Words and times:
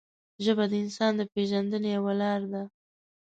ژبه 0.43 0.65
د 0.71 0.73
انسان 0.83 1.11
د 1.17 1.21
پېژندنې 1.33 1.89
یوه 1.97 2.13
لاره 2.21 2.47
ده 2.53 2.63